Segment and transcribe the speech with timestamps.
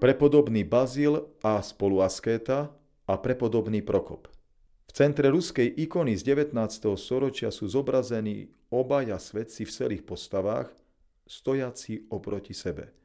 [0.00, 2.72] prepodobný Bazil a spoluaskéta
[3.04, 4.32] a prepodobný Prokop.
[4.88, 6.56] V centre ruskej ikony z 19.
[6.96, 10.72] storočia sú zobrazení obaja svetci v celých postavách,
[11.28, 12.96] stojaci oproti sebe.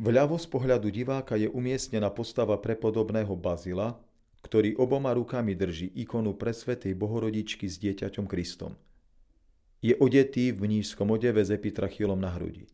[0.00, 3.94] Vľavo z pohľadu diváka je umiestnená postava prepodobného Bazila,
[4.42, 8.74] ktorý oboma rukami drží ikonu presvetej bohorodičky s dieťaťom Kristom.
[9.84, 12.64] Je odetý v mnížskom odeve s epitrachilom na hrudi.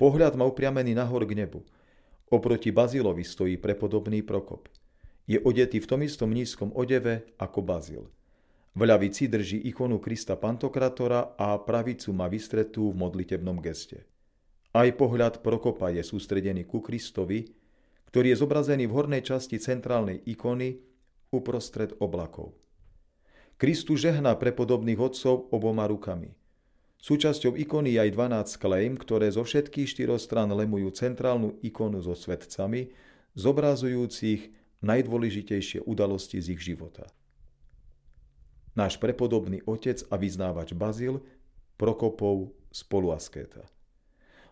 [0.00, 1.60] Pohľad má upriamený nahor k nebu–
[2.26, 4.66] Oproti Bazilovi stojí prepodobný Prokop.
[5.30, 8.10] Je odetý v tom istom nízkom odeve ako Bazil.
[8.74, 14.10] V ľavici drží ikonu Krista Pantokratora a pravicu má vystretú v modlitebnom geste.
[14.74, 17.46] Aj pohľad Prokopa je sústredený ku Kristovi,
[18.10, 20.82] ktorý je zobrazený v hornej časti centrálnej ikony
[21.30, 22.58] uprostred oblakov.
[23.54, 26.34] Kristu žehná prepodobných otcov oboma rukami–
[27.06, 32.18] Súčasťou ikony je aj 12 klejm, ktoré zo všetkých štyroch stran lemujú centrálnu ikonu so
[32.18, 32.90] svetcami,
[33.38, 34.50] zobrazujúcich
[34.82, 37.06] najdôležitejšie udalosti z ich života.
[38.74, 41.22] Náš prepodobný otec a vyznávač Bazil,
[41.78, 43.62] Prokopov spoluaskéta.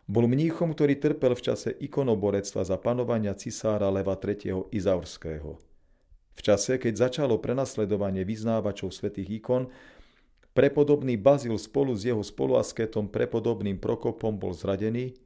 [0.06, 4.70] Bol mníchom, ktorý trpel v čase ikonoborectva za panovania cisára Leva III.
[4.70, 5.58] Izaurského.
[6.34, 9.74] V čase, keď začalo prenasledovanie vyznávačov svätých ikon,
[10.54, 15.18] Prepodobný Bazil spolu s jeho spoluasketom prepodobným Prokopom bol zradený,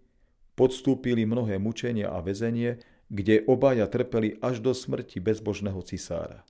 [0.57, 2.81] podstúpili mnohé mučenia a väzenie,
[3.13, 6.49] kde obaja trpeli až do smrti bezbožného cisára.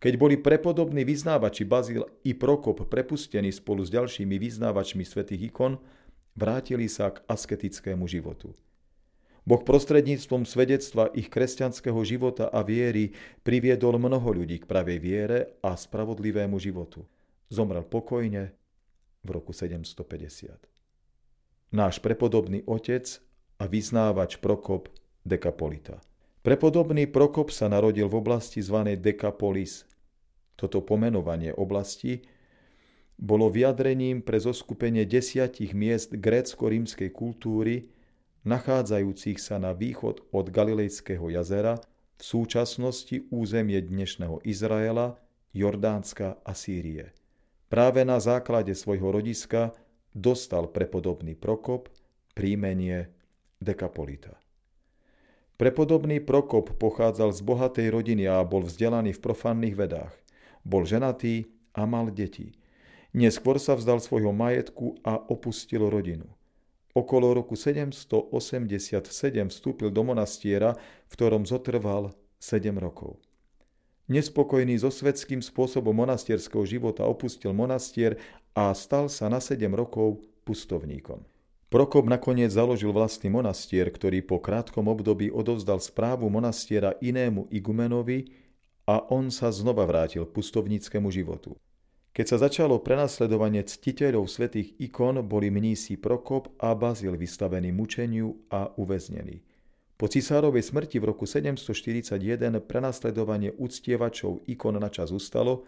[0.00, 5.76] Keď boli prepodobní vyznávači Bazil i Prokop prepustení spolu s ďalšími vyznávačmi svätých ikon,
[6.32, 8.56] vrátili sa k asketickému životu.
[9.44, 13.12] Boh prostredníctvom svedectva ich kresťanského života a viery
[13.44, 17.04] priviedol mnoho ľudí k pravej viere a spravodlivému životu.
[17.46, 18.54] Zomrel pokojne
[19.22, 20.58] v roku 750.
[21.70, 23.06] Náš prepodobný otec
[23.58, 24.90] a vyznávač Prokop
[25.22, 26.02] Dekapolita.
[26.46, 29.82] Prepodobný Prokop sa narodil v oblasti zvanej Dekapolis.
[30.54, 32.22] Toto pomenovanie oblasti
[33.18, 37.90] bolo vyjadrením pre zoskupenie desiatich miest grécko-rímskej kultúry,
[38.46, 41.82] nachádzajúcich sa na východ od Galilejského jazera,
[42.16, 45.20] v súčasnosti územie dnešného Izraela,
[45.52, 47.12] Jordánska a Sýrie.
[47.66, 49.74] Práve na základe svojho rodiska
[50.14, 51.90] dostal prepodobný Prokop
[52.38, 53.10] príjmenie
[53.58, 54.38] Dekapolita.
[55.58, 60.14] Prepodobný Prokop pochádzal z bohatej rodiny a bol vzdelaný v profánnych vedách.
[60.62, 62.54] Bol ženatý a mal deti.
[63.16, 66.28] Neskôr sa vzdal svojho majetku a opustil rodinu.
[66.94, 69.10] Okolo roku 787
[69.50, 70.78] vstúpil do monastiera,
[71.08, 73.25] v ktorom zotrval 7 rokov.
[74.06, 78.22] Nespokojný so svetským spôsobom monastierského života opustil monastier
[78.54, 81.26] a stal sa na 7 rokov pustovníkom.
[81.66, 88.30] Prokop nakoniec založil vlastný monastier, ktorý po krátkom období odovzdal správu monastiera inému igumenovi
[88.86, 91.58] a on sa znova vrátil k pustovníckému životu.
[92.14, 98.70] Keď sa začalo prenasledovanie ctiteľov svätých ikon, boli mnísi Prokop a Bazil vystavení mučeniu a
[98.78, 99.45] uväznení.
[99.96, 102.20] Po cisárovej smrti v roku 741
[102.60, 105.64] prenasledovanie uctievačov ikon na čas ustalo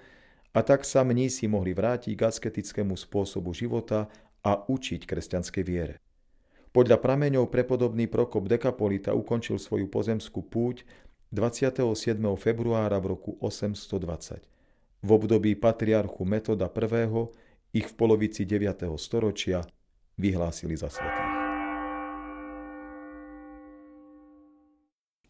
[0.53, 4.13] a tak sa mnísi mohli vrátiť k asketickému spôsobu života
[4.45, 5.97] a učiť kresťanskej viere.
[6.77, 10.85] Podľa prameňov prepodobný Prokop Dekapolita ukončil svoju pozemskú púť
[11.33, 11.89] 27.
[12.37, 14.45] februára v roku 820.
[15.05, 17.09] V období patriarchu Metoda I.
[17.73, 18.93] ich v polovici 9.
[19.01, 19.65] storočia
[20.21, 21.18] vyhlásili za svetých.